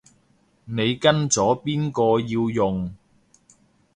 [0.65, 2.91] 你跟咗邊個要用